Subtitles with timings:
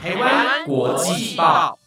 [0.00, 1.79] 台湾国际报。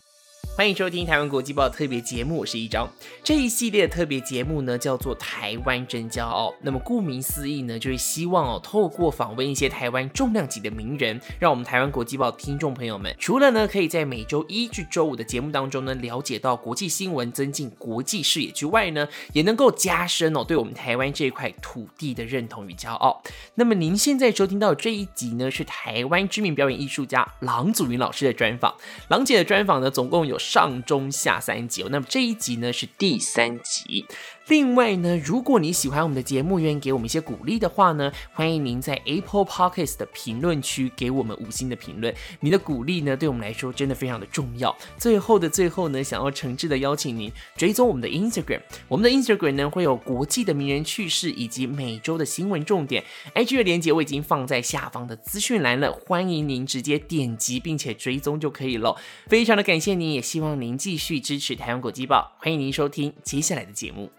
[0.56, 2.88] 欢迎收听台湾国际报特别节目，我是一张。
[3.24, 6.52] 这一系列的特别节目呢，叫做《台湾真骄傲》。
[6.62, 23.24] 那么顾名思义呢，就是希望哦，透过访问一些台湾重量级的名人，让我们台湾国际报听众朋友们，除了呢可以在每周一至周五的节目当中呢，了解到国际新闻，增进国际视野之外呢，也能够加深哦对我们台湾这一块土地的认同与骄傲。
[23.56, 28.72] 那么您现在收听到这一集呢，是台湾知名表演艺术家郎祖云老师的专访。
[29.08, 30.38] 郎姐的专访呢，总共有。
[30.44, 34.06] 上中下三集，那么这一集呢是第三集。
[34.48, 42.14] 另外呢，如果你喜欢我们的节目，愿意给我们一些鼓励的话呢，欢迎您在 Apple Podcast 的评论区给我们五星的评论。
[42.42, 44.76] 你的鼓励呢，对我们来说真的非常的重要。
[44.98, 53.04] 最后的最后呢，想要诚挚的邀请您追踪我们的 Instagram，我们的 Instagram 呢会有国际的名人趣事以及每周的新闻重点。
[53.34, 58.98] IG 的链接我已经放在下方的资讯栏了，欢迎您直接点击并且追踪就可以了。
[59.28, 62.34] 非常的感谢您，也希望您继续支持台湾国际报。
[62.40, 64.12] 欢迎您收听接下来的节目。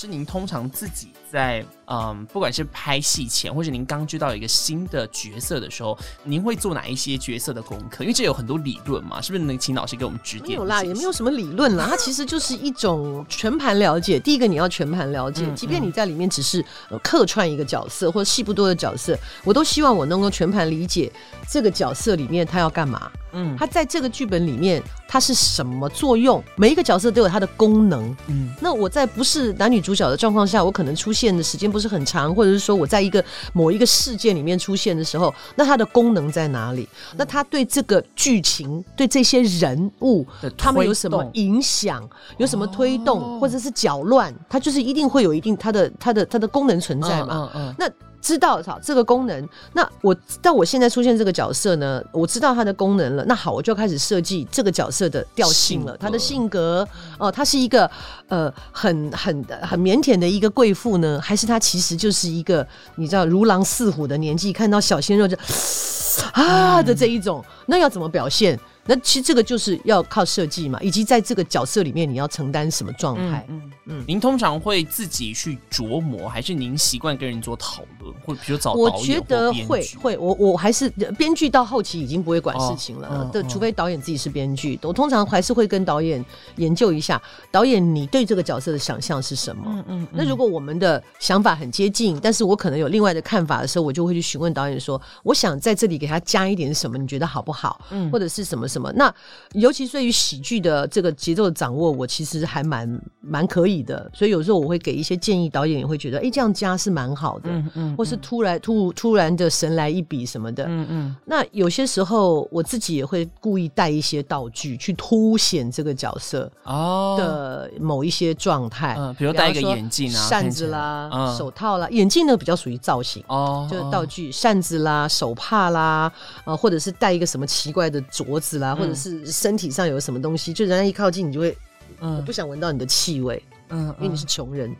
[0.00, 8.04] 是，您通常自己在嗯，不管是拍戏前，或者您刚知道一个新的角色的时候，您会做哪一些角色的功课？
[8.04, 10.50] 因为这有很多理论嘛，是不是能请老师给我们指点？
[10.50, 14.20] 没有啦，也没有什么理论啦，它其实就是一种全盘了解。
[14.20, 16.64] 第一个，你要全盘了解，即便你在里面只是
[17.02, 21.10] 客串一个角色，或者戏不多的角色，我都希望我能够全盘理解
[21.50, 23.10] 这个角色里面他要干嘛。
[23.32, 26.42] 嗯，他在这个剧本里面他是什么作用？
[26.56, 28.16] 每一个角色都有它的功能。
[28.26, 36.88] 嗯，那我在不是男女主角的状况下，我可能出现的时间不是很长，或者是说我在一个某一个事件里面出现的时候，那它的功能在哪里？
[37.16, 42.08] 那它对这个剧情、对这些人物，他们有什么影响？
[42.38, 44.34] 有什么推动，或者是搅乱？
[44.48, 47.50] 它就是一定会有一定它的它的它的功能存在嘛？
[47.54, 47.88] 嗯嗯，那。
[48.20, 53.24] 知道好这个功能，那我但我现在出现这个角色呢，我知道它的功能了。
[53.26, 55.96] 那好，我就开始设计这个角色的调性了。
[55.96, 56.86] 他的性格
[57.18, 57.90] 哦，他是一个
[58.28, 62.66] 呃很很很腼腆的一个贵妇呢，还是他其实就是一个
[62.96, 65.36] 你知道如狼似虎的年纪，看到小鲜肉就
[66.32, 68.58] 啊的这一种，那要怎么表现？
[68.88, 73.44] 那其实这个就是要靠设计嘛，以及在这个角色里面你要承担什么状态？
[73.50, 80.88] 嗯嗯，您通常会自己去琢磨，还是您习惯跟人做讨论，或者比如找我觉得会会，我我还是
[81.18, 86.24] 编剧到后期已经不会管事情了，对，除非导演自己是编剧，我通常还是会跟导演
[86.56, 87.20] 研究一下，
[87.50, 89.64] 导演你对这个角色的想象是什么？
[89.66, 97.80] 嗯嗯，那如果我们的想法很接近，但是我可能有另外的看法的时候，我就会去询问导演说，我想在这里给他加一点什么，你觉得好不好？
[97.90, 98.77] 嗯，或者是什么什。
[98.78, 98.92] 什么？
[98.92, 99.12] 那
[99.52, 104.10] 尤其对于喜剧的这个节奏的掌握，我其实还蛮蛮可以的。
[104.14, 107.50] 所以有时候我会给一些建议，导演也会觉得，哎，这样加是蛮好的。
[107.50, 107.96] 嗯嗯。
[107.96, 110.64] 或是突然突突然的神来一笔什么的。
[110.68, 111.16] 嗯嗯。
[111.24, 118.94] 那有些时候我自己也会故意带一些道具去凸显这个角色哦的某一些状态。
[118.96, 126.12] 嗯，比如戴一个眼镜啊，扇子啦，手套啦，眼镜呢比较属于造型哦，就是道具，扇子啦，手帕啦，
[126.44, 128.67] 呃，或者是戴一个什么奇怪的镯子啦。
[128.74, 131.56] 或者是身体上有什么东西，就人家一靠近，你就会，
[132.00, 134.74] 嗯，不想闻到你的气味，嗯，因为你是穷人，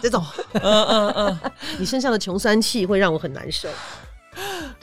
[0.00, 1.40] 这种，嗯嗯嗯，
[1.78, 3.68] 你身上的穷酸气会让我很难受。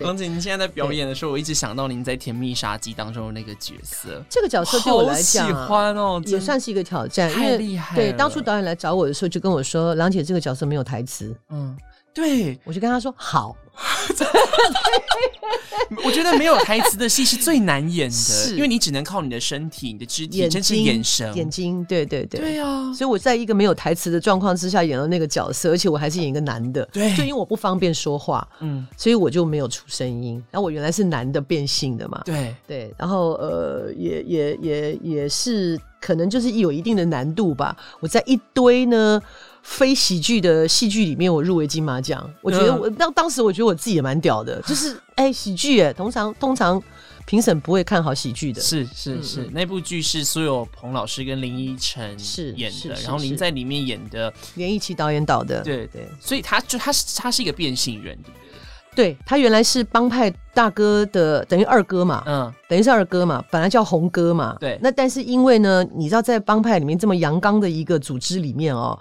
[0.02, 7.96] 王姐，您现在在表演的时候，我一直想到您在《甜蜜杀机》当中的那个角色，这个角色对我来讲，喜欢哦，也算是一个挑战，太厉害。
[7.96, 11.76] 对，当初导演来找我的时候，就跟我说：“郎姐，这个角色没有台词。”嗯，
[12.14, 13.56] 对，我就跟他说：“好。”
[16.04, 22.92] 我觉得没有台词的戏是最难演的，是因为你只能靠你的身体、你的肢体、真是眼神、眼睛，对对对，对啊。
[22.94, 30.44] 所以我在一个没有台词的状况之下演了那个角色，而且我还是演一个男的，对，就因为我不方便说话，嗯，所以我就没有出声音。
[30.50, 37.78] 然后我原来是男的变性的嘛，对对，然后呃，也也也也是可能就是有一定的难度吧。
[38.00, 39.22] 我在一堆呢。
[39.68, 46.82] 非喜剧的戏剧里面，我入围金马奖，我觉得我当当时我觉得我自己也蛮屌的， 就是哎喜剧哎，通常通常
[47.26, 58.48] 评审不会看好喜剧的，是是是，那部剧是苏有朋老师跟林依晨是演的，然后您在里面演的连奕奇导演导的，对对，所以他就他是他是一个变性人，对不对？
[58.96, 68.98] 对他原来是帮派大哥的等于二哥嘛，嗯，等于是二哥嘛，本来叫红哥嘛，对，那但是因为呢，你知道在帮派里面这么阳刚的一个组织里面哦。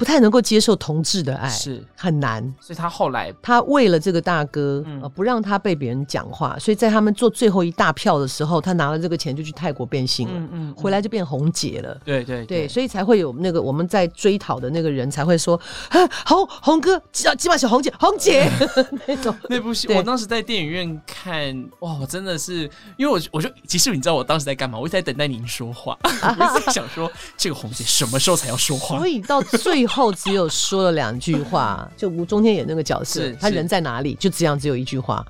[0.00, 2.42] 不太能够接受同志的爱，是，很难。
[2.58, 12.00] 所以他后来他为了这个大哥，嗯呃，不让他被别人讲话，所以在他们做最后一大票的时候，他拿了这个钱就去泰国变性了，嗯嗯回来就变红姐了。
[12.02, 15.60] 对对对，所以才会有那个我们在追讨的那个人才会说，
[15.92, 18.50] 啊，红红哥，基基本小红姐，红姐
[19.06, 19.36] 那种。
[19.50, 22.62] 那部戏，我当时在电影院看，哇，我真的是，
[22.96, 24.78] 因为我我就其实你知道我当时在干嘛？
[24.78, 29.06] 我一直在等待您说话， 我一直在想说这个红姐什么时候才要说话所？
[29.06, 35.24] 以到最后只有说了两句话， 就吴中天演那个角色他人在哪里，就这样只有一句话。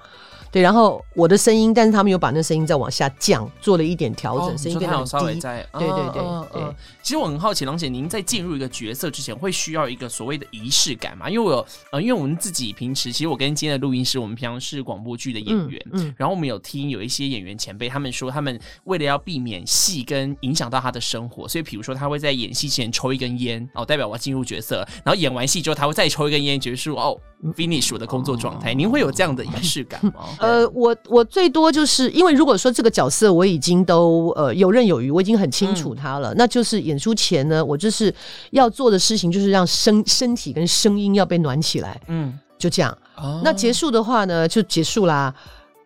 [0.53, 5.41] 对，然后我的声音，但是他们有把那声音再往下降，做了一点调整，哦声音变稍微低。
[5.41, 6.63] 在，对对对嗯对。
[7.03, 11.31] 其实我很好奇，郎姐，您在进入一个角色之前，会需要一个所谓的仪式感吗？
[11.31, 27.17] 因为我有呃，因为我们自己平时，其实我跟今天的录音师，我们平常是广播剧的演员，嗯然后我们有听有一些演员前辈他们说，他们为了要避免戏跟影响到他的生活，所以比如说他会在演戏前抽一根烟，哦，代表我要进入角色，然后演完戏之后他会再抽一根烟，结束哦
[27.57, 28.75] ，finish 我的工作状态。
[28.75, 30.27] 您会有这样的仪式感吗？
[30.41, 38.13] 呃，我我最多就是因为如果说这个角色我已经都呃游刃有余，我已经很清楚他了，那就是演出前呢，我就是
[38.51, 42.97] 要做的事情就是让身身体跟声音要被暖起来，嗯，就这样。
[43.17, 45.35] 哦那结束的话呢，就结束啦。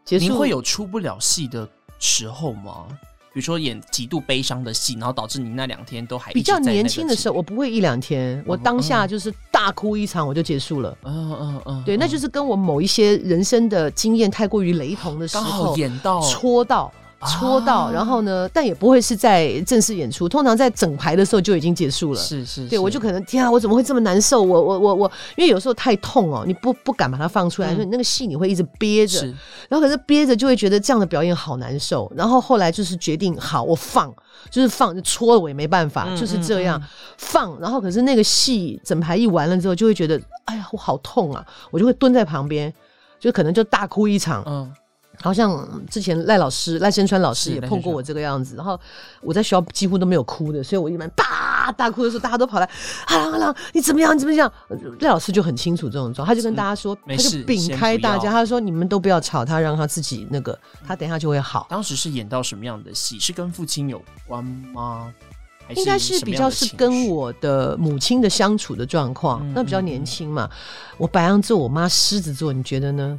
[0.04, 1.68] 结束您会有出不了戏的
[1.98, 2.86] 时候吗？
[3.32, 10.98] 比如说演极度悲伤的戏，然后导致你那两天都还比较年轻的，时候，我不会一两天，我当下就是大哭一场我就结束了。
[11.04, 16.92] 嗯嗯嗯，对，那就是跟我某一些人生的经验太过于雷同的时刚好候，演到戳到。
[17.26, 22.21] 戳到，啊然后呢，但也不会是在正式演出，通常在整排的时候就已经结束了。
[22.21, 24.43] 是是，对，我就可能天啊，我怎么会这么难受？
[24.43, 29.25] 我我我我，因为有时候太痛哦，你不不敢把它放出来，嗯所以你那个戏你会一直憋着，
[29.69, 34.12] 然后可是憋着就会觉得这样的表演好难受，然后后来就是决定好我放，
[34.50, 36.82] 就是放，就戳了我也没办法，嗯就是这样、
[37.19, 37.59] 放。
[37.61, 42.73] 然后可是那个戏整排一完了之后，就会觉得哎呀我好痛啊，我就会蹲在旁边，
[43.19, 44.43] 就可能就大哭一场。
[44.47, 44.73] 嗯
[45.20, 48.78] 好像之前赖老师赖声川老师也碰过我这个样子，然后
[49.20, 52.69] 我在学校几乎都没有哭的，所以我一般叭大哭的时候，大家都跑来，
[53.06, 54.14] 阿郎阿郎你怎么样？
[54.14, 54.50] 你怎么样？
[55.00, 61.66] 赖老师就很清楚这种状况，他就跟大家说，他就屏开大家，他说你们都不要吵他，让他自己那个，他等一下就会好。
[61.70, 63.19] 当时是演到什么样的戏？
[63.19, 65.12] 是跟父亲有关吗？
[65.75, 70.46] 应该是比较是跟我的母亲的相处的状况，嗯那比较年轻嘛。
[70.99, 73.19] 我白羊座，我妈狮子座，你觉得呢？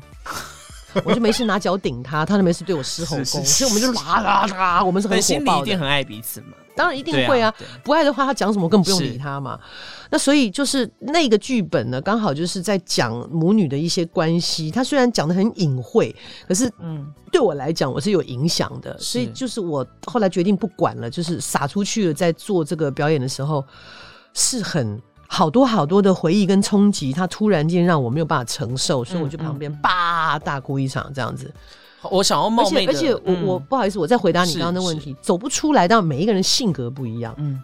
[1.03, 5.68] 我就没事拿脚顶他，他就没事对我狮吼功，是是所以我们就啦啦啦，我们是很火爆的。
[5.68, 6.53] 一定很爱彼此嘛。
[6.75, 7.53] 当然一定会啊，
[7.83, 9.57] 不爱的话，他讲什么更不用理他嘛。
[10.09, 14.69] 那所以就是那个剧本呢，刚好就是在讲母女的一些关系。
[14.69, 16.13] 他虽然讲的很隐晦，
[16.47, 18.97] 可是嗯，对我来讲我是有影响的。
[19.00, 23.63] 所以就是我后来决定不管了，就是撒出去了，在做这个表演的时候
[24.33, 25.01] 是很。
[25.27, 31.54] 好多好多的回忆跟冲击，他突然间让我没有办法承受，所以我就旁边叭大哭一场这样子。
[32.12, 37.33] 我想要冒昧而且我、嗯我不好意思，我再回答你刚刚的问题，走不出来，但每一个人性格不一样。
[37.38, 37.60] 嗯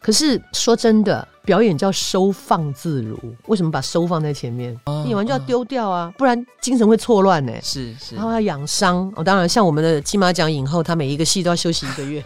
[0.00, 4.78] 可是说真的，表演叫收放自如，为什么把收放在前面？
[4.86, 7.52] 哦演完就要丢掉啊，不然精神会错乱呢。
[7.62, 12.24] 是是然后要养伤哦，当然像我们的金马奖影后，她每一个戏都要休息一个月。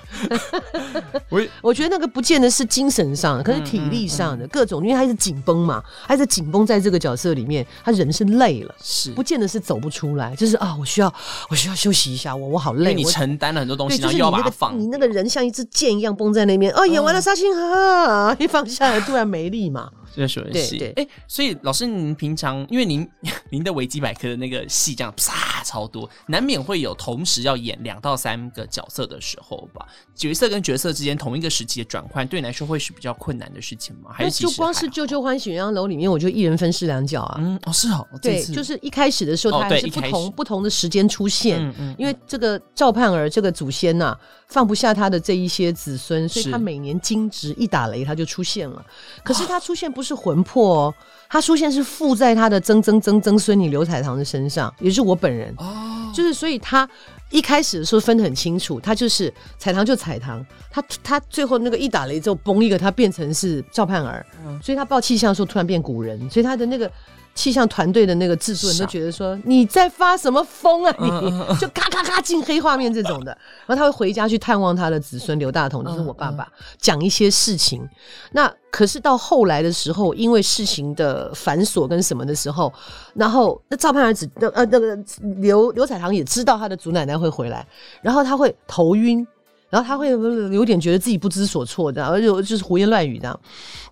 [1.29, 8.75] 我我觉得那个不见得是精神上的，可是嗯体力上的、各种，因为他是紧绷嘛，他是紧绷在这个角色里面，他人是累了。
[8.81, 11.13] 是不见得是走不出来，就是啊，我需要，
[11.51, 19.91] 我需要休息一下，我我好累，因为你我承担了很多东，西，你那个又要把它放，你那个人像一支箭一样绷在那边，哦，演完了杀青啊，一放下来突然没力嘛。
[20.27, 23.09] 对对哎，所以老师，您平常因为您
[23.51, 29.87] 您的维基百科的那个戏这样啪超多，难免会有同时要演两到三个角色的时候吧？
[30.15, 34.11] 角色跟角色之间同一个时期的转换，对你来说会是比较困难的事情吗？
[34.13, 37.37] 还是其就光是《旧旧欢喜鸳鸯楼》里面，我就一人分饰两角啊。
[37.39, 44.17] 嗯哦是哦，对，就是一开始的时候，哦他还是不同不同的时间出现，嗯嗯因为这个赵盼儿这个祖先呐、
[44.49, 48.85] 放不下他的这一些子孙，所以他每年惊蛰一打雷他就出现了。
[49.23, 50.95] 可是他出现不是是魂魄
[51.29, 55.55] 他出现是附在他的曾曾曾曾孙女刘彩堂的身上，也就是我本人。
[55.59, 56.11] 哦。
[56.15, 56.89] 就是所以他
[57.31, 64.59] 一开始的时候分得很清楚，他就是彩堂就彩堂，他他最后那个一打雷之后崩一个，他变成是赵盼儿，嗯。
[64.63, 66.91] 所以他报气象的时候突然变古人，所以他的那个。
[67.35, 73.31] 气象团队的那个制作人都觉得说你在发什么疯啊你，嗯就咔咔咔进黑画面这种的，
[73.65, 76.49] 然后他会回家去探望他的子孙刘大同，就是我爸爸，
[76.81, 77.89] 讲一些事情。
[78.33, 82.73] 那可是到后来的时候，因为事情的繁琐跟什么的时候，
[83.15, 84.99] 然后那赵盼儿子呃那个
[85.39, 87.67] 刘刘彩堂也知道他的祖奶奶会回来，
[88.03, 89.27] 然后他会头晕。
[89.71, 93.39] 然后他会有点觉得自己不知所措的，而且就是胡言乱语的。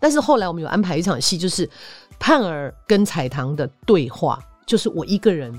[0.01, 1.69] 但是后来我们有安排一场戏，就是
[2.19, 5.53] 盼儿跟彩棠的对话，就是我一个人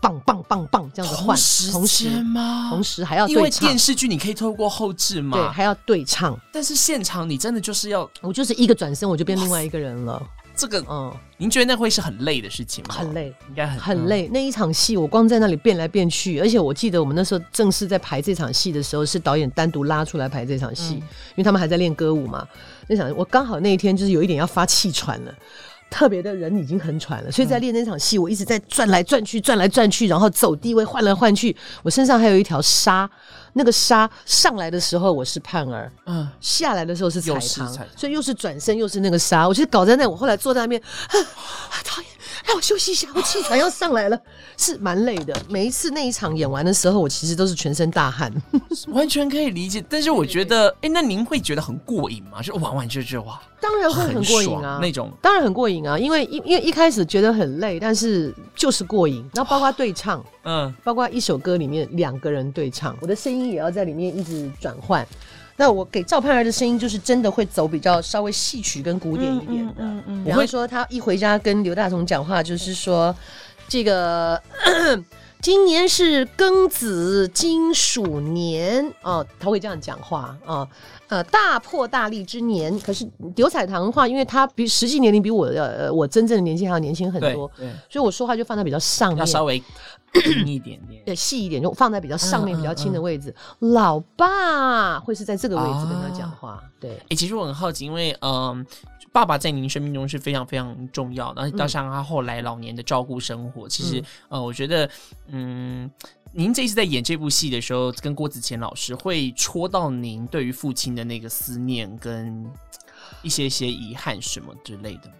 [0.00, 1.38] 棒棒棒棒这样子换，
[1.70, 2.70] 同时吗？
[2.70, 6.36] 同时还要因为电，视剧你可以透过后置嘛对，还要对唱。
[6.52, 10.20] 但是现场你真的就是要我就是一个转身，我就变另外一个人了。
[10.62, 12.94] 这个，嗯，您觉得那会是很累的事情吗？
[12.94, 13.34] 很，累。
[13.48, 14.06] 应该很很。
[14.06, 21.02] 累，那一场戏我光在那里变来变去，而且我记得我们那时候正式在排这场戏的时候，是导演单独拉出来排这场戏，因
[21.38, 22.46] 为他们还在练歌舞嘛。
[22.86, 25.34] 那场我刚好那一天就是有一点要发气喘了。
[25.92, 31.54] 特别的人已经很喘了，所以在练那场戏，我一直在转来转去，转来转去，然后走地位，换来换去。
[31.82, 33.08] 我身上还有一条纱，
[33.52, 40.06] 那个纱上来的时候我是盼儿，嗯，下来的时候是彩棠又是彩棠，所以又是转身又是那个纱，我就搞在那。
[40.06, 42.10] 我后来坐在那边，啊，导演
[42.44, 44.18] 让我休息一下，我气喘要上来了，
[44.56, 45.34] 是蛮累的。
[45.48, 48.32] 每一次那一场演完的时候，我其实都是全身大汗。
[48.88, 49.84] 完全可以理解。
[49.88, 52.42] 但是我觉得， 哎，那您会觉得很过瘾吗？
[52.42, 55.10] 就玩完就就哇，当然会很过瘾啊，那种。
[55.22, 59.24] 当然很过瘾啊，因为因因为一开始觉得很累，但是就是过瘾。
[59.34, 65.06] 然后包括对唱，嗯，包括一首歌里面两个人对唱，我的声音也要在里面一直转换。
[65.62, 69.74] 那我给赵盼儿的声音就是真的会走比较稍微戏曲跟古典一点的。
[69.78, 73.14] 嗯嗯比方说，他一回家跟刘大同讲话，就是说
[73.68, 74.42] 这个
[75.40, 80.68] 今年是庚子金鼠年哦，他会这样讲话哦。
[81.06, 89.62] 呃，大破大立之年，可是刘彩棠的话，因为他比实际年龄比我的呃我真正的年纪还要年轻很多，对，所以我说话就放在比较上面，要稍微
[90.14, 91.02] 硬一点点。
[91.06, 93.34] 对细一点，就放在比较上面、比较轻的位置。
[93.58, 96.96] 老爸会是在这个位置跟他讲话，对。
[97.08, 98.64] 哎、其实我很好奇，因为嗯、
[99.12, 104.90] 爸爸在您生命中是非常非常重要的，然后加上他后来老年的照顾生活，其实、嗯呃，我觉得
[105.28, 105.90] 嗯。
[106.34, 112.50] 您这一次在演这部戏的时候，跟郭子乾老师会戳到您对于父亲的那个思念跟
[113.20, 115.14] 一些些遗憾什么之类的吗。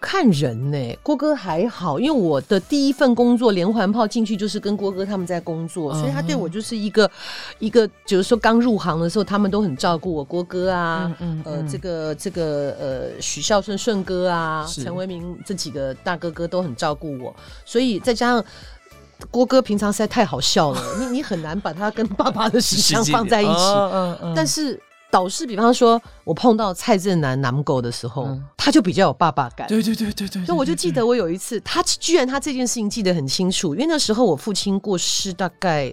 [0.00, 7.10] 看人呢、郭哥还好，因为我的第一份工作连环炮进去就是跟郭哥他们在工作，所以他对我就是一个
[7.58, 18.44] 一个，就是说刚入行的时候，他们都很照顾我，郭哥啊，嗯呃，这个这个呃，许孝顺顺哥啊，陈为民这几个大哥哥都很照顾我，所以再加上。
[19.32, 23.50] 郭哥平常实在太好笑了，你你很难把他跟爸爸的形象放在一起。
[23.52, 29.66] 嗯嗯但是导师，比方说我碰到蔡正南男狗的时候，嗯他就比较有爸爸感。
[29.66, 35.90] 对对对对对，所以我就记得我有一次，他居然他这件事情记得很清楚，因为那时候我父亲过世大概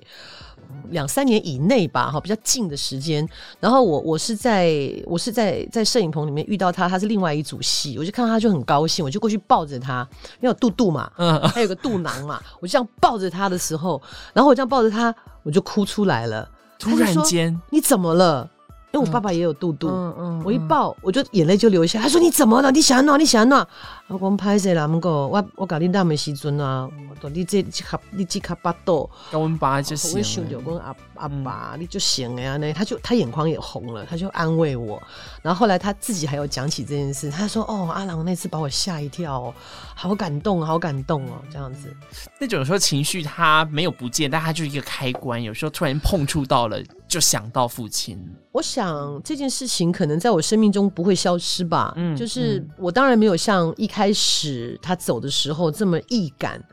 [0.90, 3.26] 两三年以内吧，哈，比较近的时间。
[3.62, 4.70] 然后我我是在
[5.06, 10.06] 我是在在摄影棚里面遇到他，他是另外一组戏，我就看到他就很高兴，我就过去抱着他，
[10.42, 14.02] 因为有肚肚嘛，嗯还有个肚囊嘛， 我就这样抱着他的时候，
[14.34, 16.50] 然后我这样抱着他，我就哭出来了。
[16.78, 18.50] 突然间，你怎么了？
[18.96, 22.00] 因为我爸爸也有肚肚，嗯我一抱我就眼泪就流下。
[22.00, 22.72] 他说你怎么了？
[22.72, 23.18] 你想哪？
[23.18, 23.68] 你想哪？
[24.08, 24.88] 我讲拍谁啦？
[24.88, 26.90] 我我搞你那么时阵啊，
[27.22, 30.64] 我你这这卡你这卡巴肚，跟我们爸就我行想着了。
[30.64, 32.56] 讲阿阿爸，你就行了呀。
[32.56, 35.02] 那他就他眼眶也红了，他就安慰我。
[35.42, 39.54] 然后后来他自己还有讲起这件事，他说：“哦，阿郎那次把我吓一跳哦，
[39.94, 41.94] 好感动，好感动哦，这样子。
[42.40, 48.20] 那种有时候情绪他没有不见，但他就是一个开关，有时候突然碰触到了，就想到父亲。
[48.52, 51.94] 我想这件事情可能在我生命中不会消失吧。
[51.98, 56.64] 嗯就是我当然没有像一开始他走的时候这么易感，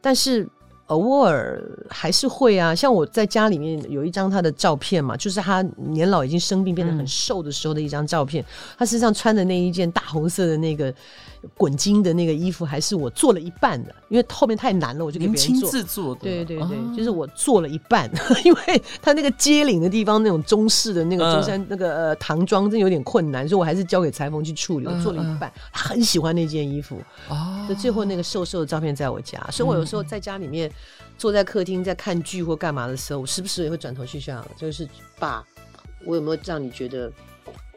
[0.00, 0.48] 但是
[0.86, 2.74] 偶尔还是会啊。
[2.74, 8.44] 像我在家里面有一张他的照片嘛，就是他年老已经生病变得很瘦的时候的一张照片。
[8.76, 10.92] 他身上穿的那一件大红色的那个
[11.56, 15.70] 滚金的那个衣服，还是我做了一半的，因为后面太难了，我就给别人做。
[15.70, 18.10] 自做的，对对对，哦就是我做了一半，
[18.44, 24.86] 因为他那个接领的地方那种中式的那个嗯中山、那个呃唐装真有点困难，所以我还是交给裁缝去处理。
[24.86, 30.70] 我做了一半，他很喜欢那件衣服，哦就最后那个瘦瘦的照片在我家，所以我有时候在家里面
[31.18, 35.44] 坐在客厅在看剧或干嘛的时候，我时不时也会转头去想，就是爸，
[36.04, 37.10] 我有没有让你觉得？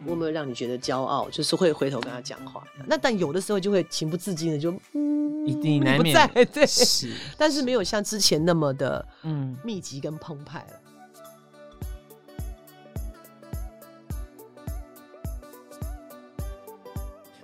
[0.06, 1.30] 我有没有让你觉得骄傲？
[1.30, 2.64] 就是会回头跟他讲话。
[2.86, 10.80] 那但有的时候就会情不自禁的就嗯，一定难免不在对，是，但是没有像之前那么的嗯，密集跟澎湃了。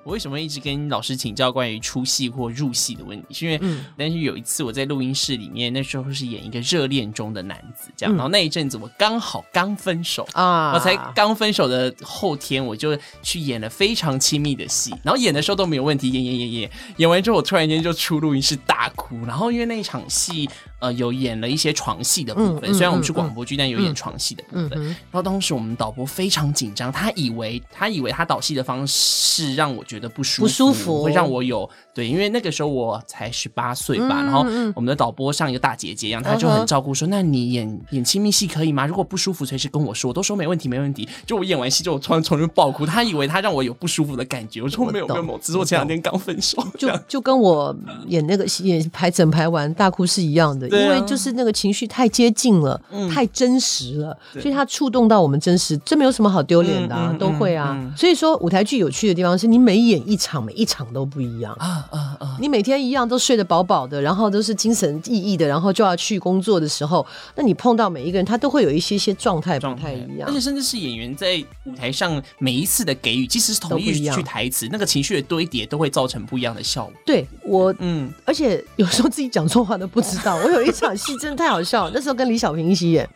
[0.04, 3.34] 我为什么一直跟老师请教关于出戏或入戏的问题？
[3.34, 10.28] 是因为，嗯但是有一次我在录音室里面，那时候是演一个热恋中的男子，这样，嗯然后那一阵子我刚好刚分手。
[10.34, 19.26] 啊我才刚分手的后天，我就去演了非常亲密的戏，然后演的时候都没有问题，演演演演，演完之后我突然间就出录音室大哭。
[19.26, 20.50] 然后因为那一场戏，
[20.82, 24.84] 呃，有演了一些床戏的部分，虽然我们是嗯广播剧，但有演床戏的部分。
[24.84, 31.04] 然后当时我们导播非常紧张，他以为他以为他导戏的方式让我觉得不舒服，不舒服。
[31.04, 38.88] 会让我有对，因为那个时候我才十八岁吧，嗯然后嗯我们的导播像一个大姐姐一样，她就很照顾说，那你演演亲密戏可以吗？
[38.88, 41.08] 如果不舒服，随时跟我说，我都说没问题，没问题。
[41.28, 45.08] 就我演完戏之后，我突然从那边爆哭，他以为他让我有不舒服的感觉，我说我没有
[45.42, 47.76] 只是我前两天刚分手，就就跟我
[48.08, 52.80] 演那个戏演排整排完大哭是一样的，因为就是那个情绪太接近了，
[53.12, 57.76] 太真实了，所以它触动到我们真实，这没有什么好丢脸的、啊，都会啊。
[57.98, 61.54] 所以说舞台剧有趣的地方是你每演一场，每一场都不一样。
[61.60, 62.38] 啊啊啊！
[62.40, 70.42] 你每天一样都睡得饱饱的，然后都是精神奕奕的，然后就要去工作的时候，那你碰到每一个人，他都会有一些些状态不状态太一样而且。
[70.42, 76.94] 甚至是演员在舞台上每一次的给予，即使是同一句台词，那个情绪的堆叠都会造成不一样的效果。
[77.06, 80.36] 对我嗯，而且有时候自己讲错话都不知道。
[80.38, 83.08] 我有一场戏真的太好笑了，那时候跟李小平一起演，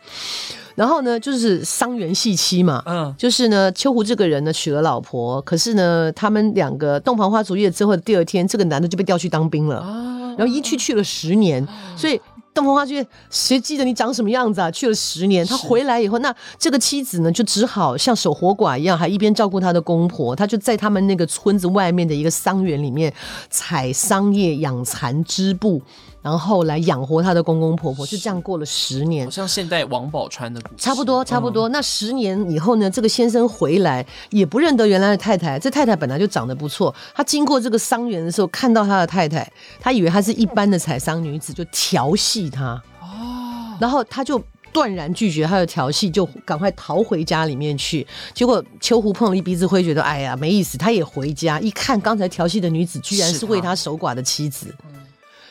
[0.74, 12.20] 然后呢就是伤员戏妻嘛，嗯就是呢秋胡这个人呢娶了老婆，可是呢他们两个洞房花烛夜之后的第二天，这个男的就被调去当兵了，啊，然后一去去了十年，所以。
[12.56, 14.70] 洞房花烛夜，谁记得你长什么样子啊？
[14.70, 20.34] 去了十年，他回来以后，那这个妻子呢，就只好像守活寡一样，还一边照顾他的公婆。
[20.34, 23.12] 他就在他们那个村子外面的一个桑园里面
[23.50, 25.82] 采桑叶、养蚕织布，
[26.26, 28.04] 然后来养活他的公公婆婆。
[28.04, 31.68] 就这样过了十年好，像现代王宝钏的故事，差不多，差不嗯多。
[31.68, 35.56] 那十年以后呢，这个先生回来也不认得原来的太太。
[35.56, 42.82] 这太太本来就长得不错，他经过这个桑园的时候，看到他的太太，他以为她是一般的采桑女子，就调戏她。
[43.00, 44.42] 哦，然后他就
[44.72, 48.04] 断然拒绝他的调戏，就赶快逃回家里面去。
[48.34, 54.74] 结果秋胡碰了一鼻子灰，觉得哎呀没意思，他也回家一看，刚才调戏的女子居然是是为他他守寡的妻子。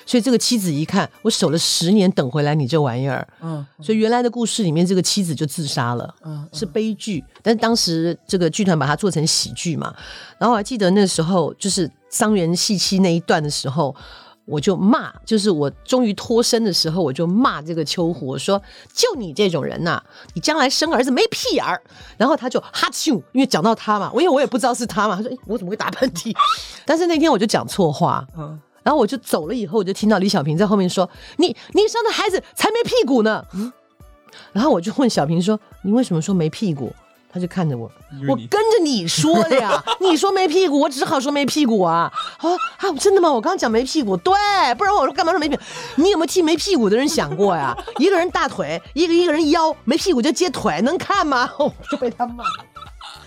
[0.05, 7.23] 所以这个妻子一看，我守了十年等回来你这玩意儿，嗯所以原来的故事里面，这个妻子就自杀了，嗯是悲剧。
[7.41, 9.93] 但是当时这个剧团把它做成喜剧嘛，
[10.37, 13.95] 然后我还记得那时候就是伤员戏妻那一段的时候。
[14.47, 18.61] 我就骂，就是我终于脱身的时候，我就骂这个秋胡，我说
[18.93, 19.99] ：“就你这种人呐、
[20.35, 21.81] 你将来生儿子没屁眼儿。”
[22.15, 26.31] 然后他就哈啾，因为讲到他嘛，我因为我也不知道是他嘛，他说：“诶我怎么会打喷嚏？”
[26.85, 33.43] 但是那天我就讲错话，嗯然后我就走了以后，我就听到李小平在后面说：“你你生的孩子才没屁股呢。”
[34.53, 36.93] 然后我就问小平说：“你为什么说没屁股？”
[37.33, 37.91] 他就看着我，
[38.29, 42.09] 我跟着你说的呀， 你说没屁股，我只好说没屁股啊。
[42.37, 43.29] 啊啊，真的吗？
[43.29, 44.33] 我刚刚讲没屁股，对，
[44.77, 45.61] 不然我说干嘛说没屁股？
[45.95, 47.75] 你有没有替没屁股的人想过呀？
[47.99, 51.49] 一个人大腿，一个一个人腰，没屁股就接腿，能看吗？
[51.59, 52.43] 我就被他骂。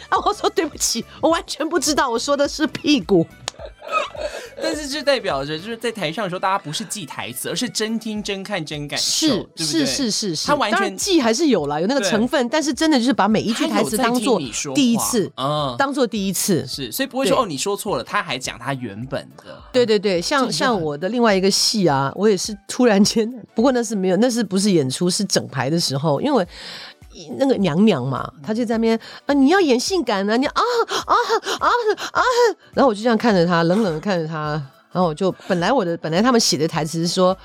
[0.09, 3.27] 啊，我说对不起，我完全不知道，我说的是屁股。
[4.61, 9.87] 但是这代表着就是在台上的时候，大家不是记台词，而是真听、真看、真感受，是对不是对？
[9.87, 14.39] 是是是，他完全记还是有了，有那个成分，但是真的就是把每一句台词当做
[14.75, 15.75] 第一次，嗯。
[15.79, 16.67] 当做第一次。
[16.67, 26.47] 是，所以不会说哦你说错了，他还讲他原本的，对对对，像像我的另外一个戏啊，我也是突然间，不过那是没有，那是不是演出，是整排的时候，因为我。
[27.39, 30.53] 那个娘娘嘛，她就在那边啊，你要演性感啊，你啊
[31.07, 31.15] 啊
[31.61, 31.69] 啊
[32.13, 32.23] 啊，
[32.75, 34.51] 然后我就这样看着她，冷冷的看着她，
[34.93, 37.37] 然后我就本来我的本来他们写的台词是说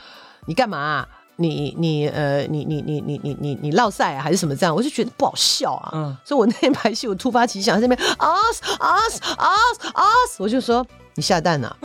[0.45, 1.07] 你干嘛啊、
[1.37, 6.17] 你你呃你你你你你你你落赛啊还是什么这样，我就觉得不好笑啊，嗯。
[6.23, 8.29] 所以我那排戏我突发奇想在那边啊
[8.79, 8.97] 啊
[9.37, 9.49] 啊
[9.93, 10.03] 啊，
[10.37, 11.75] 我就说你下蛋呐、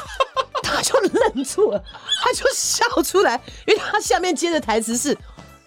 [0.62, 1.82] 他就愣住了，
[2.22, 5.16] 他就笑出来，因为他下面接的台词是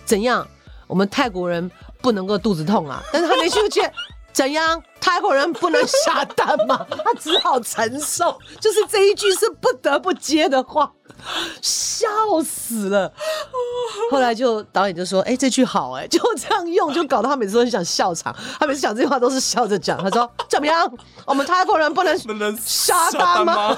[0.05, 0.45] 怎样？
[0.89, 1.69] 我们泰国人
[2.01, 3.93] 不能够肚子痛啊， 但是他那句就接
[4.33, 4.81] 怎样？
[4.99, 6.85] 泰国人不能下蛋吗？
[7.05, 10.91] 他只好承受，就是这一句是不得不接的话，
[11.61, 12.07] 笑
[12.43, 13.11] 死了。
[14.11, 18.35] 后来就导演就说：“哎、这句好哎、 就这样用，就搞得他每次都很想笑场。
[18.59, 20.01] 他每次讲这句话都是笑着讲。
[20.01, 20.91] 他说：怎么样？
[21.25, 23.77] 我们泰国人不能不能下蛋吗？？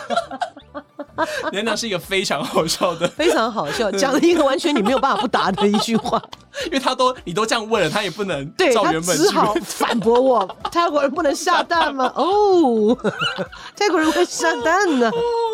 [1.51, 6.21] 娘娘是一个非常好笑的，非常好笑，讲了一个完全你没有办法不答的一句话。
[6.65, 9.53] 因为他都你都这样问了，他也不能对他照原本只好。
[9.65, 12.11] 反驳我：泰国人不能下蛋吗？
[12.15, 12.97] 哦，
[13.75, 15.09] 泰国人会下蛋呢、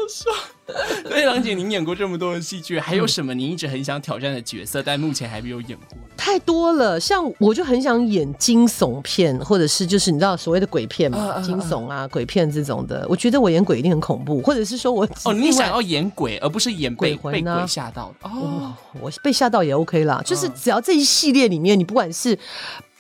[0.10, 0.34] 所
[1.18, 5.98] 以郎姐，您演过这么多的戏剧，还有什么您一直很想挑战的角色，但目前还没有演过？
[6.16, 13.06] 太多了，像我就很想演惊悚片，或者是就是你知道所谓的鬼片嘛，惊悚啊、鬼片这种的。
[13.10, 18.74] 我觉得我演鬼一定很恐怖，或者是说我哦，你想要演鬼，而不是演鬼魂被鬼吓到的哦。
[19.00, 22.38] 我被吓到也 OK 啦，就是只要这一系列里面，你不管是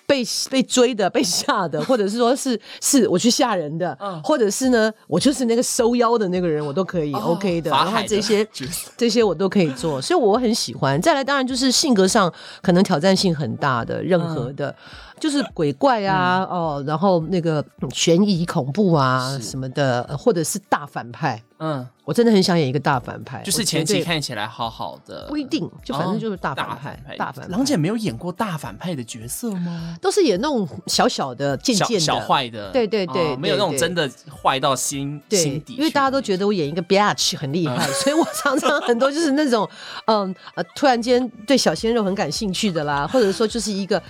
[0.08, 7.70] 被被追的、被吓的，或者是说是是我去吓人的，嗯或者是呢，我就是那个收妖的那个人，我都可以、哦 OK 的。
[7.70, 8.48] 然后这些
[8.96, 11.00] 这些我都可以做，所以我很喜欢。
[11.02, 14.74] 再来，当然就是性格上可能挑战性很大的，任何的。
[15.20, 27.18] 就是鬼怪啊，哦，然后那个嗯悬疑恐怖啊什么的，呃或者是大反派，嗯，我真的很想演一个大反派，就是前期看起来好好的，不一定，就反正就是大反派，派。
[27.18, 27.52] 大反派。
[27.52, 29.98] 郎姐没有演过大反派的角色吗？
[30.00, 39.68] 都是演那种小小的、渐渐的小小坏的，对对对哦没有那种真的坏到心对心底，因为大家都觉得我演一个 bitch 很厉害，所以我常常很多就是那种
[40.06, 44.02] 嗯呃，突然间对小鲜肉很感兴趣的啦，或者说就是一个。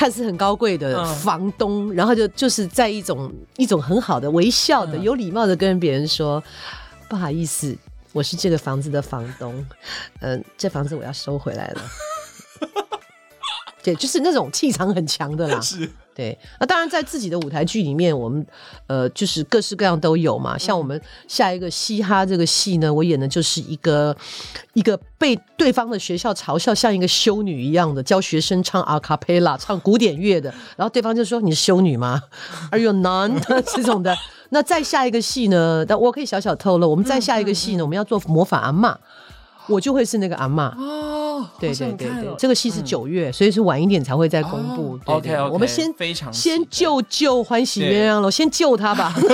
[0.00, 6.42] 看似很高贵的嗯房东，然后就就是在一种一种很好的微笑的、嗯有礼貌的跟别人说
[7.06, 7.76] ：“不好意思，
[8.14, 9.66] 我是这个房子的房东，
[10.20, 11.82] 嗯、这房子我要收回来了。
[13.84, 15.60] ”对，就是那种气场很强的啦。
[15.60, 15.86] 是
[16.20, 18.46] 对，那当然在自己的舞台剧里面，我们
[18.88, 20.58] 呃就是各式各样都有嘛。
[20.58, 24.14] 像我们下一个嘻哈这个戏呢，我演的就是一个
[24.74, 32.22] 一个被对方的学校嘲笑像一个修女一样的教学生唱阿卡贝拉、唱古典乐的，然后对方就说你是修女吗
[32.70, 33.40] ？Are you nun？
[33.74, 34.14] 这种的。
[34.50, 35.86] 那再下一个戏呢？
[35.88, 38.94] 但我可以小小透露，我们再下一个戏呢，我们要做魔法阿嬷，
[39.70, 40.70] 我就会是那个阿嬷。
[40.76, 44.98] 哦，对对对对这个戏是九月，所以是晚一点才会再公布。
[45.06, 49.14] OK 我们先非常先救救欢喜鸳鸯楼，先救他吧。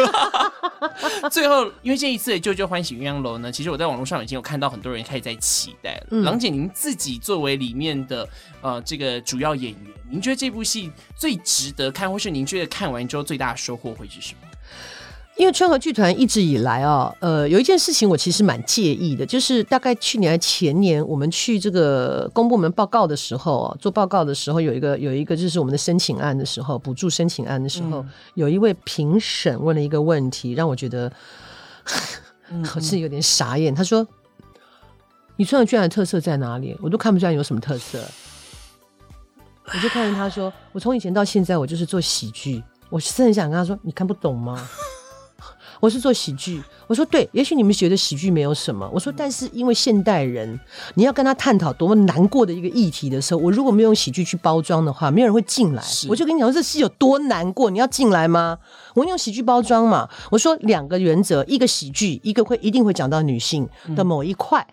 [1.31, 6.07] 最后，因为这一次的《救救欢喜鸳鸯楼》呢，其实我在网络上已经有看到很多人开始在期待了。
[6.11, 8.29] 嗯郎姐，您自己作为里面的
[8.61, 14.46] 呃这个主要演员，您觉得这部戏最值得看，或是您觉得看完之后最大的收获会是什么？
[15.37, 31.12] 因为春和剧团一直以来啊，呃，有一件事情我其实蛮介意的，就是大概去年还前年，我们去这个公部门报告的时候啊，做报告的时候，有一个有一个就是我们的申请案的时候，补助申请案的时候，有一位评审问了一个问题，让我觉得
[32.75, 33.75] 我是有点傻眼。
[33.75, 34.09] 他说
[35.37, 36.75] ：“你春和剧团的特色在哪里？
[36.81, 38.03] 我都看不出来有什么特色。”
[39.68, 44.66] 我就看着他说：“我从以前到现在，我就是做喜剧。”我是很想跟他说：“你看不懂吗？”
[45.81, 50.59] 我是做喜剧，我说对，也许你们觉得喜剧没有什么，我说但是因为现代人，
[50.95, 55.83] 你要跟他探讨多么难过的一个议题的时候，我如果没有用喜剧去包装的话，没有人会进来。
[56.09, 58.59] 我就跟你讲，这戏有多难过，你要进来吗？
[58.95, 60.09] 我用喜剧包装嘛。
[60.31, 64.67] 我说两个原则，一个喜剧，一个会一定会讲到女性的某一块。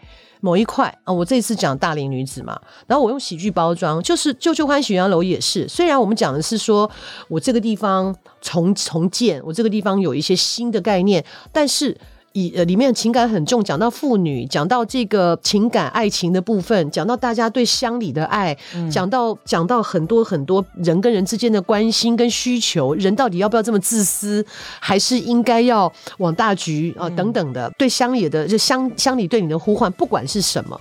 [0.43, 5.65] 某一块啊，我这次讲大龄女子嘛，然后我用喜剧包装，就是《旧旧欢喜洋楼》也是。
[5.69, 6.89] 虽然我们讲的是说
[7.29, 11.97] 我这个地方重重建，我这个地方有一些新的概念，但是
[12.33, 18.55] 以呃里面的情感很重，讲到妇女，讲到这个情感爱情的部分，讲到大家对乡里的爱，
[18.91, 24.45] 讲到讲到很多很多人跟人之间的关心跟需求，人到底要不要这么自私，
[24.79, 30.79] 还是应该要往大局啊、等等的，对乡里的就乡乡里对你的呼唤，不管是什么。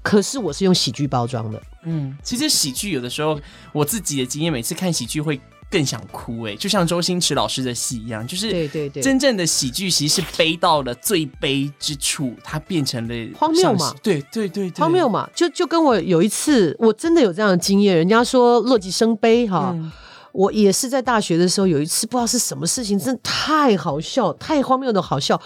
[0.00, 3.38] 可是我是用喜剧包装的，嗯，其实喜剧有的时候，
[3.72, 5.38] 我自己的经验，每次看喜剧会
[5.70, 15.28] 更想哭，哎，就像周星驰老师的戏一样，就是对对对真正的喜剧其实是悲到了最悲之处，它变成了荒谬嘛对对对对，荒谬嘛？
[15.34, 17.96] 就就跟我有一次，我真的有这样的经验。
[17.96, 19.92] 人家说乐极生悲哈，嗯
[20.32, 25.40] 我也是在大学的时候有一次，不知道是什么事情，真的太好笑，太荒谬的好笑，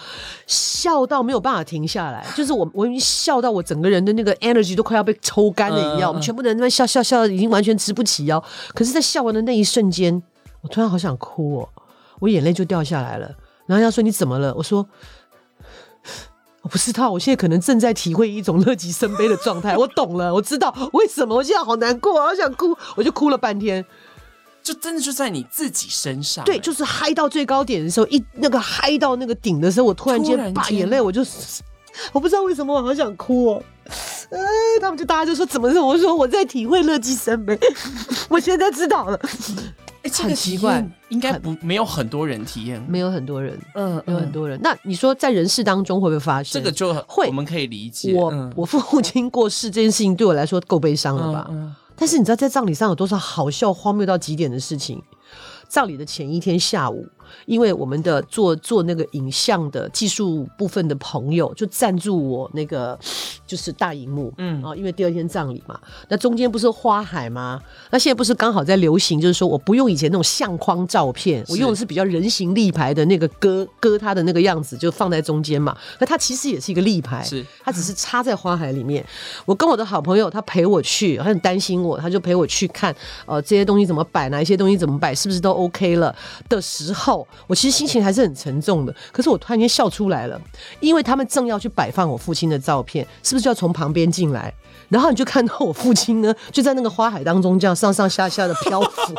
[0.45, 2.25] 笑到没有办法停下来。
[2.35, 8.43] 就是我我已经笑到我整个人的那个 energy 都快要被抽干了一样，我们全部人在那边笑笑笑，已经完全直不起腰。
[8.73, 10.21] 可是，在笑完的那一瞬间，
[10.61, 11.69] 我突然好想哭哦，
[12.19, 13.31] 我眼泪就掉下来了。
[13.65, 14.53] 然后他说你怎么了？
[14.55, 14.87] 我说。
[16.63, 19.75] 我不知道，我现在可能正在体会一种乐极生悲的状态。
[19.75, 23.83] 我懂了，我知道为什么我现在好难过，好想哭，我就哭了半天。
[24.63, 31.21] 就真的就在你自己身上，对，哎就是嗨到最高点的时候，一那个嗨到那个顶的时候，我突然间把眼泪，我就
[32.11, 33.63] 我不知道为什么我好想哭哦。
[34.31, 34.39] 哎，
[34.81, 35.79] 他们就大家就说怎么是？
[35.79, 37.59] 我说我在体会乐极生悲，
[38.29, 39.19] 我现在知道了。
[40.01, 44.59] 哎，这很个奇怪应该不没有很多人体验，没有很多人，嗯没有很多人。
[44.61, 46.61] 那你说在人世当中会不会发生？
[46.61, 48.13] 这个就会我们可以理解。
[48.13, 51.47] 我、嗯我父母亲过世这件事情对我来说够悲伤了吧？
[51.51, 55.01] 嗯但是你知道在葬礼上有多少好笑、荒谬到极点的事情？
[55.67, 57.07] 葬礼的前一天下午，
[57.45, 62.97] 因为我们的做做那个影像的技术部分的朋友就赞助我那个
[63.45, 67.61] 就是大荧幕，嗯啊，因为第二天葬礼嘛，那中间不是花海吗？
[67.91, 75.75] 那现在不是刚好在流行，就是说我不用以前那种相框照片，我用的是比较人形立牌的那个割割它的那个样子，就放在中间嘛。
[75.99, 79.05] 那它其实也是一个立牌，是它只是插在花海里面。
[79.45, 86.15] 我跟我的好朋友，他陪我去，他很担心我，他就陪我去看，呃，这些东西怎么摆，哪一些东西怎么摆，是不是都 OK 了
[86.49, 88.95] 的时候，我其实心情还是很沉重的。
[89.11, 90.39] 可是我突然间笑出来了，
[90.79, 94.53] 因为他们正要去摆放我父亲的照片，是不是就要从旁边进来？
[94.89, 99.15] 然后你就看到我父亲呢，就在那个花海当中这样上上下下的漂浮，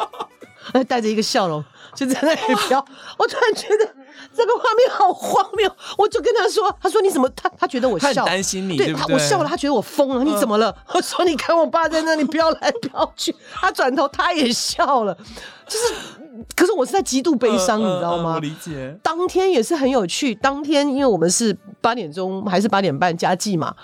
[0.73, 1.65] 还 带着一个笑容，
[1.95, 2.85] 就在那里飘。
[3.19, 3.95] 我突然觉得
[4.33, 7.29] 这个画面好荒谬，我就跟他说：“他说你怎么？
[7.31, 8.93] 他他觉得我笑，担心你，对？
[8.93, 10.23] 他我笑了，他觉得我疯了。
[10.25, 10.75] 你怎么了？
[10.93, 15.15] 我说你看我爸在那里飘来飘去，他转头他也笑了，
[15.67, 15.95] 就是，
[16.55, 18.33] 可是我是在极度悲伤，嗯你知道吗？
[18.33, 18.99] 嗯嗯我理解。
[19.03, 23.75] 当天也是很有趣，当天因为我们是八点钟还是八点半加计嘛。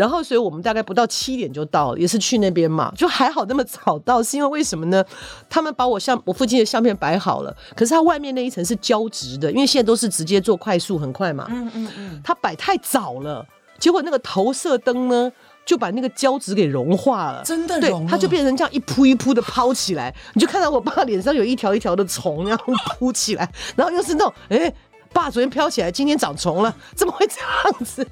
[0.00, 5.04] 然后，所以我们大概不到七点就到了，也是去那边嘛，就还好那么早到，是因为为什么呢？
[5.50, 11.46] 他们把我相我附近的相片摆好了，可是它外面那一层是胶质的，因为现在都是直接做快速，很快嘛。
[11.50, 13.46] 嗯嗯嗯，它摆太早了，
[13.78, 15.30] 结果那个投射灯呢
[15.66, 24.72] 就把那个胶质给融化了，真的融，了它就变成这样一扑一扑的抛起来，你就看到我爸脸上有一条一条的虫，然后 扑起来，然后又是那种哎。
[25.12, 28.06] 爸昨天飘起来，今天长虫了，怎么会这样子？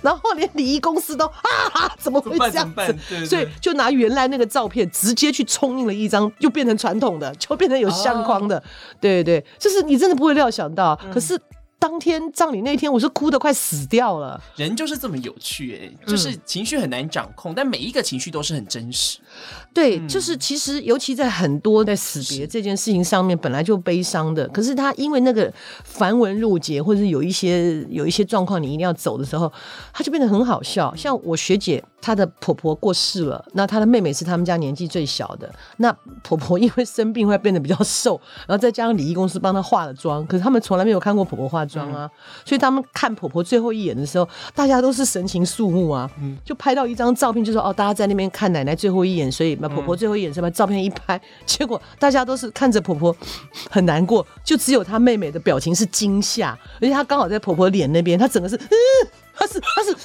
[0.00, 3.26] 然后连礼仪公司都啊，怎么会这样子？
[3.26, 8.62] 所以就拿原来那个照片直接去冲印了一张，又变成传统的，就变成有相框的。
[9.00, 11.38] 对对对，就是你真的不会料想到，可是
[11.78, 14.40] 当天葬礼那天，我是哭得快死掉了。
[14.56, 19.18] 人就是这么有趣哎，嗯就是情绪很难掌控，但每一个情绪都是很真实。
[19.72, 25.52] 对，就是其实尤其在很多在死别这件事情上面，本来就悲伤的，可是他因为那个
[25.84, 29.52] 繁文缛节，或者是有一些有一些状况，你一定要走的时候，
[29.92, 30.94] 他就变得很好笑。
[30.94, 42.10] 像我学姐，她的婆婆过世了，那她的妹妹是他们家年纪最小的，那婆婆因为生病会变得比较瘦，然后再加上礼仪公司帮她化了妆，可是他们从来没有看过婆婆化妆啊，
[42.44, 46.10] 所以他们看婆婆最后一眼的时候，大家都是神情肃穆啊，
[46.44, 53.14] 就拍到一张照片，就说哦，大家在那边看奶奶最后一眼，所以把婆婆最后一眼是把照片一拍， 结果大家都是看着婆婆
[53.70, 58.68] 很难过，就只有她妹妹的表情是惊吓，而且她刚好在婆婆脸那边，她整个是嗯，
[59.34, 59.96] 她是她是。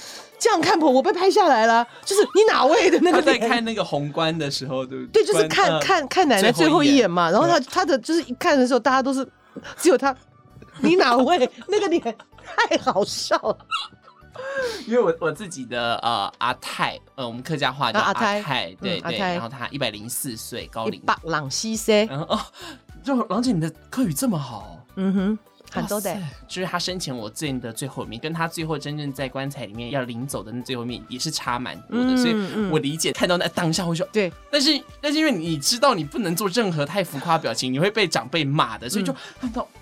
[0.42, 5.22] 这样看婆婆被拍下来了，就是你哪位的那个在看那个宏观的时候，对不对？
[5.22, 7.12] 对，就是看、嗯看看奶奶最后一眼。
[7.12, 9.28] 嘛，然后她她的就是一看的时候，大家都是
[9.78, 10.16] 只有他，
[10.82, 11.50] 你哪位？
[11.68, 12.02] 那个脸
[12.44, 13.58] 太好笑了。
[14.88, 22.40] 因为我我自己的呃阿泰，呃我们客家话叫阿啊阿泰泰，对对，然后他一百零四岁高龄，朗西塞，然后哦，
[23.04, 25.40] 就郎姐你的客语这么好，嗯哼，
[25.72, 32.72] 很多的，就是他生前我见的最后一面，跟他最后真正在棺材里面要领走的那最后一面也是差蛮多的，嗯所以嗯。
[32.72, 39.79] 我理解看到那当下会说，对，但是但是因为你知道你不能做任何太浮夸表情，你会被长辈骂的，所以就看到，嗯，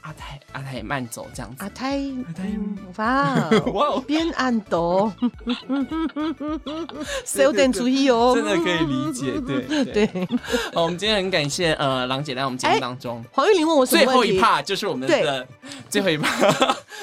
[0.00, 5.12] 阿泰阿泰慢走这样子阿，泰阿，泰嗯哇， 哇哦，边安多，
[7.38, 10.06] 有点注意哦，真的可以理解，对 对。
[10.06, 10.28] 对。
[10.74, 13.24] 好，我们今天很感谢呃郎姐来我们节目当中。
[13.32, 14.24] 黄玉玲问我什么最后？
[14.24, 15.46] 一趴就是我们的
[15.88, 16.28] 最后一趴，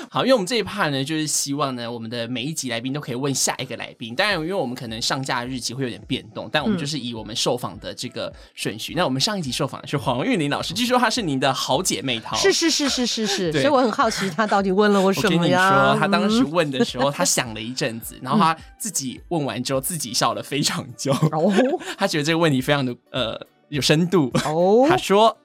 [0.09, 4.13] 好，因为我们这一趴呢，就是希望呢，我们的每一集来宾都可以问下一个来宾。
[4.13, 8.93] 当然，因为我们可能上架日期会有点变动，但我们就是以我们受访的这个顺序。
[8.95, 12.35] 那我们上一集受访的是黄玉玲老师，据说她是您的好姐妹淘。
[12.35, 15.91] 是是是是是是，是所以我很好奇他到底问了我我跟你什么呀？
[15.93, 21.11] 说，他当时嗯问的时候，他想了一阵子， 然后他自己问完之后，自己笑了非常久。
[21.31, 21.51] 哦
[21.97, 24.31] 他觉得这个问题非常的呃有深度。
[24.45, 25.35] 哦 他，说：“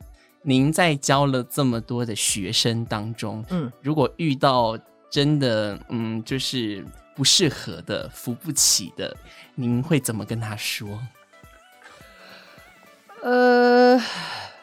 [0.42, 4.78] 您在教了这么多的学生当中，嗯嗯，如果遇到
[5.10, 6.84] 真的嗯就是
[7.16, 9.16] 不适合的、扶不起的，
[9.54, 10.88] 您会怎么跟他说？
[13.22, 14.00] 呃。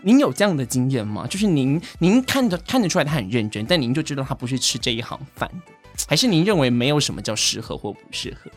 [0.03, 1.25] 您有这样的经验吗？
[1.27, 5.73] 就是您您看得看得出来他很认真，但您就知道他不是吃这一行饭的，
[6.07, 8.49] 还是您认为没有什么叫适合或不适合？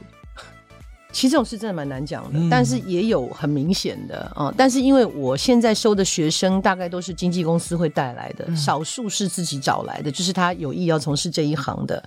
[1.12, 12.00] 其实这种事真的蛮难讲的，嗯但是也有很明显的啊、但是因为我现在收的学生大概都是经纪公司会带来的，少数是自己找来的，就是他有意要从事这一行的。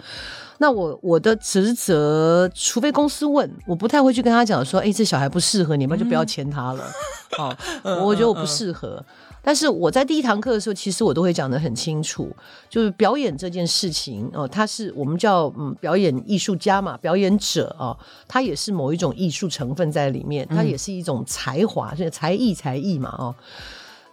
[0.58, 6.90] 那我我的职责，除非公司问，我不太会去跟他讲说，哎、这小孩不适合你们，就不要签他了。
[7.38, 7.54] 哦，
[8.06, 9.04] 我觉得我不适合。
[9.44, 12.34] 但是我在第一堂课的时候，其实我都会讲得很清楚，
[12.70, 23.36] 就是表演这件事情哦，他是我们叫嗯表演艺术家嘛，表演者哦，他也是某一种艺术成分在里面，他也是一种才华，所以才艺才艺嘛哦。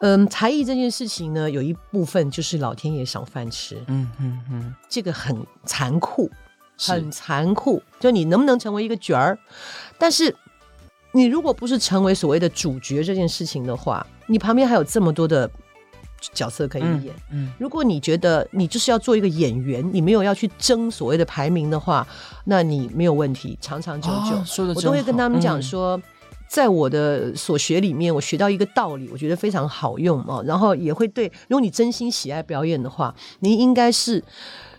[0.00, 6.30] 嗯，才艺这件事情呢，有一部分就是老天爷赏饭吃，嗯嗯嗯，这个很残酷，
[6.78, 7.82] 很残酷。
[8.00, 9.38] 就你能不能成为一个角儿？
[9.98, 10.34] 但是
[11.12, 15.50] 你如果不是成为所谓的主角这件事情的话，你旁边还有这么多的
[16.32, 17.14] 角色可以嗯演。
[17.32, 22.06] 嗯如果你觉得你就是要做一个演员，你没有要去争所谓的排名的话，
[22.44, 24.36] 那你没有问题，长长久久。
[24.36, 25.96] 哦说的我都会跟他们讲说。
[25.96, 26.02] 嗯
[26.50, 30.42] 在我的所学里面，我学到一个道理，我觉得非常好用哦。
[30.44, 34.24] 然后也会对，如果你真心喜爱表演的话，你应该是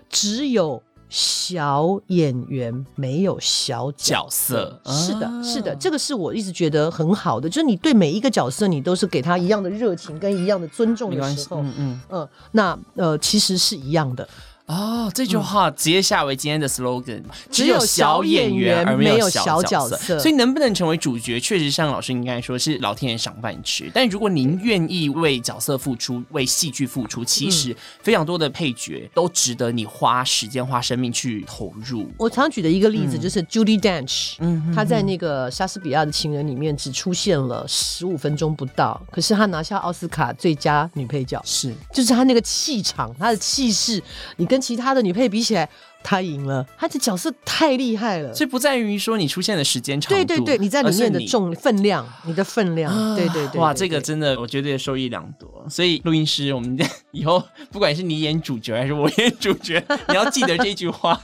[0.09, 12.01] 只有小演员，没有小角角色是的，啊是的，这个是我一直觉得很好的，就是你对每一个角色，你都是给他一样的热情跟一样的尊重的时候，嗯嗯。
[12.09, 14.25] 嗯，那呃，其实是一样的。
[14.71, 20.17] 哦，这句话直接下为今天的 slogan，只有小演员而没有小角色。
[20.17, 23.91] 所以能不能成为主角，确实像老师应该说是老天爷赏饭吃。
[23.93, 32.09] 但如果您愿意为角色付出，为戏剧付出，其实非常多的配角都值得你花时间、花生命去投入。
[32.17, 44.01] 我常举的一个例子就是 Judy Dench，嗯她在那个莎士比亚的情人里面只出现了十五分钟不到，可是她拿下奥斯卡最佳女配角，是就是她那个气场、她的气势，
[44.37, 45.67] 你跟其他的女配比起来，
[46.03, 48.33] 她赢了，她的角色太厉害了。
[48.33, 55.65] 所以不在于说你出现的时间长度，对对对，你在里面的重分量，你的分量，啊对对对哇，对这个真的我绝对受益良多。
[55.69, 56.77] 所以录音师，我们
[57.11, 61.19] 以后 不管是你演主角还是我演主角，你要记得这句话。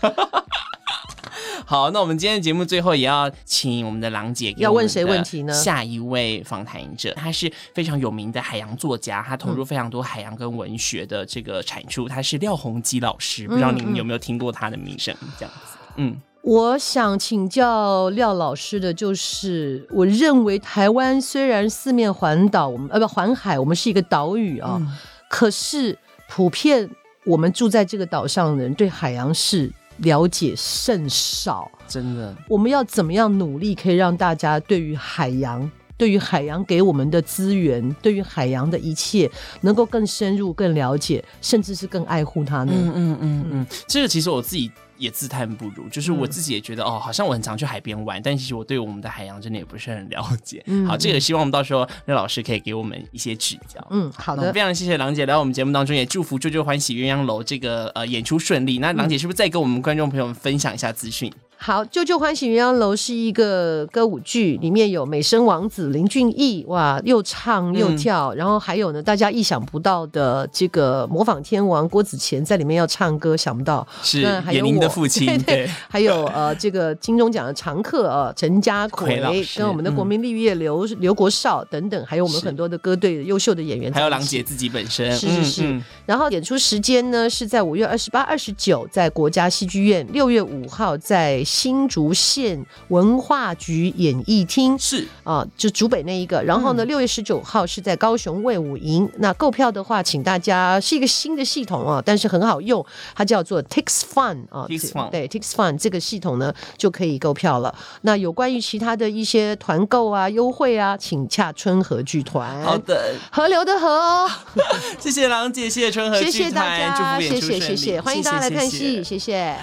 [1.70, 12.08] 好，那我们今天的节目最后也要请我们的郎姐要问谁问题呢下一位访谈者，他是非常有名的海洋作家，他投入非常多海洋跟文学的这个产出。
[12.08, 15.14] 他是廖鸿基老师，不知道您有没有听过他的名声？
[15.38, 24.88] 这样子，嗯，我想请教廖老师的就是，我认为台湾虽然四面环岛，我们呃不环海，我们是一个岛屿啊、嗯
[25.30, 26.00] 可是
[26.30, 26.90] 普遍
[27.26, 31.70] 我们住在这个岛上的人对海洋是了解甚少。
[31.88, 35.70] 真的，我们要怎么样努力，可以让大家对于海洋？
[35.98, 39.28] 对于海洋给我们的资源，对于海洋的一切，
[39.62, 42.72] 能够更深入、更了解，甚至是更爱护它呢？
[42.72, 50.64] 嗯嗯嗯嗯，这个其实我自己也自叹不如，就是嗯我自己也觉得、哦，好像我很常去海边玩，但其实我对我们的海洋真的也不是很了解。
[50.68, 53.86] 嗯好，这个希望我们到时候那老师可以给我们一些指教。
[53.90, 54.60] 嗯，好的非。
[54.60, 58.80] 常谢谢郎姐来到我们节目当中，也祝福《啾啾欢喜鸳鸯楼》这个呃演出顺利。
[58.80, 61.32] 那郎姐是不是再跟我们观众朋友们分享一下资讯？
[61.60, 73.86] 好，《舅舅欢喜鸳鸯楼》是一个歌舞剧，里面有美声王子林俊逸，哇，又唱又跳，然后还有呢，大家意想不到的这个模仿天王郭子乾在里面要唱歌，想不到。
[74.02, 75.56] 是那还有演您的父 亲，对对。
[75.58, 84.38] 对，还有呃，这个金钟奖的常客啊，陈家奎奎跟我们的国民绿叶刘、刘国少等等，还有我们很多的歌队优秀的演员，还有郎姐。
[84.48, 85.84] 自己本身，是是是嗯嗯。
[86.06, 94.78] 然后演出时间呢是在五月二十八、二十九在国家戏剧院，六月五号在新竹县文化局演艺厅。
[94.78, 95.08] 是。
[95.24, 96.88] 啊，就竹北那一个，然后呢，嗯。
[96.88, 99.10] 六月十九号是在高雄卫武营。
[99.20, 104.66] 那购票的话，请大家是一个新的系统啊，但是很好用，它叫做 Tix Fun 啊。
[104.68, 107.74] Tix Fun 对 Tix Fun 这个系统呢就可以购票了。
[108.02, 112.62] 那有关于其他的一些团购啊、优惠啊，请洽春和剧团。
[112.64, 113.88] 好的，河流的河。
[113.88, 114.30] 哦。
[115.00, 116.32] 谢谢郎姐，谢谢春和剧团。
[116.32, 119.04] 谢谢大家，福演谢谢谢谢，欢迎大家来看戏，谢谢。
[119.04, 119.58] 谢谢，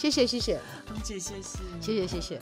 [0.00, 0.58] 谢谢谢谢
[0.88, 1.58] 郎姐，谢谢。
[1.78, 2.40] 谢谢谢谢。